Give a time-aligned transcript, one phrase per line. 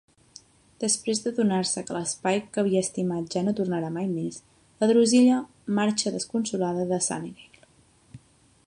[0.83, 4.41] Després d'adonar-se que l'Spike que havia estimat ja no tornarà mai més,
[4.83, 5.37] la Drusilla
[5.83, 7.71] marxa desconsolada de Sunnydale.